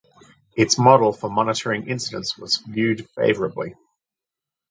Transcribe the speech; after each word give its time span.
Its 0.57 0.79
model 0.79 1.13
for 1.13 1.29
monitoring 1.29 1.87
incidents 1.87 2.35
was 2.35 2.57
viewed 2.67 3.07
favourably. 3.11 3.75